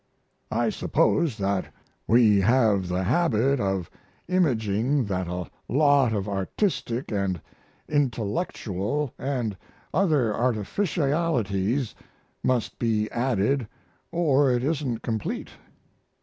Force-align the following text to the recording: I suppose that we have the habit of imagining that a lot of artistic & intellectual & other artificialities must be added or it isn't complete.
I 0.49 0.71
suppose 0.71 1.37
that 1.37 1.71
we 2.07 2.39
have 2.41 2.87
the 2.87 3.03
habit 3.03 3.59
of 3.59 3.87
imagining 4.27 5.05
that 5.05 5.27
a 5.27 5.45
lot 5.67 6.11
of 6.11 6.27
artistic 6.27 7.11
& 7.49 7.87
intellectual 7.87 9.13
& 9.47 9.93
other 9.93 10.33
artificialities 10.35 11.93
must 12.41 12.79
be 12.79 13.11
added 13.11 13.67
or 14.11 14.49
it 14.51 14.63
isn't 14.63 15.03
complete. 15.03 15.49